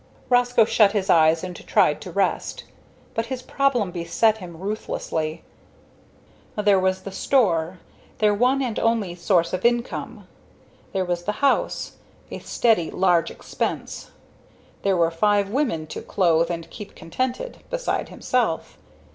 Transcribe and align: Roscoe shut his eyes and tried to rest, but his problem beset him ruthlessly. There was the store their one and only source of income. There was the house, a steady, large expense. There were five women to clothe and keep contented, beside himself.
Roscoe 0.29 0.65
shut 0.65 0.93
his 0.93 1.11
eyes 1.11 1.43
and 1.43 1.55
tried 1.67 2.01
to 2.01 2.09
rest, 2.11 2.63
but 3.13 3.27
his 3.27 3.43
problem 3.43 3.91
beset 3.91 4.39
him 4.39 4.57
ruthlessly. 4.57 5.43
There 6.57 6.79
was 6.79 7.03
the 7.03 7.11
store 7.11 7.77
their 8.17 8.33
one 8.33 8.63
and 8.63 8.79
only 8.79 9.13
source 9.13 9.53
of 9.53 9.63
income. 9.63 10.27
There 10.91 11.05
was 11.05 11.25
the 11.25 11.33
house, 11.45 11.97
a 12.31 12.39
steady, 12.39 12.89
large 12.89 13.29
expense. 13.29 14.09
There 14.81 14.97
were 14.97 15.11
five 15.11 15.49
women 15.51 15.85
to 15.93 16.01
clothe 16.01 16.49
and 16.49 16.67
keep 16.71 16.95
contented, 16.95 17.59
beside 17.69 18.09
himself. 18.09 18.79